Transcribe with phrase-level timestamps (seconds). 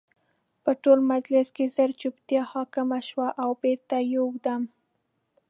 [0.63, 4.61] په ټول مجلس کې ژر جوپتیا حاکمه شوه او بېرته یو دم